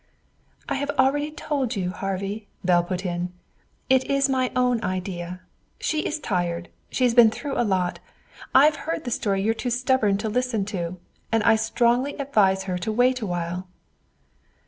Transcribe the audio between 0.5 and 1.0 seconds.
"I have